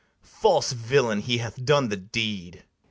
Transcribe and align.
false 0.23 0.71
villain, 0.71 1.19
he 1.21 1.37
hath 1.37 1.63
done 1.63 1.89
the 1.89 1.95
deed. 1.95 2.63